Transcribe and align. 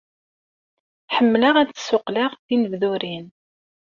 Ḥemmleɣ 1.15 1.55
ad 1.57 1.67
d-ssuqqleɣ 1.71 2.31
tinebdurin. 2.45 3.25